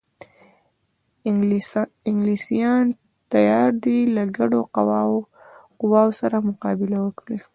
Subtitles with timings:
[2.09, 2.85] انګلیسیان
[3.33, 4.61] تیار دي له ګډو
[5.83, 7.37] قواوو سره مقابله وکړي.